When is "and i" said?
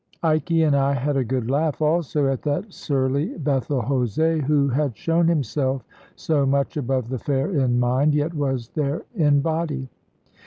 0.63-0.93